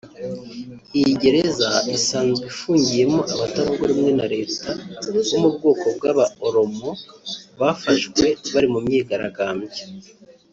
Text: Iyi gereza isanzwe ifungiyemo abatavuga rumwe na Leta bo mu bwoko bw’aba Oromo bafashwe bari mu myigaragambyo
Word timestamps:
Iyi 0.97 1.11
gereza 1.21 1.69
isanzwe 1.97 2.43
ifungiyemo 2.51 3.19
abatavuga 3.33 3.83
rumwe 3.91 4.11
na 4.19 4.25
Leta 4.35 4.69
bo 5.13 5.21
mu 5.41 5.49
bwoko 5.55 5.85
bw’aba 5.97 6.25
Oromo 6.45 6.89
bafashwe 7.59 8.23
bari 8.53 8.67
mu 8.73 8.79
myigaragambyo 8.85 9.83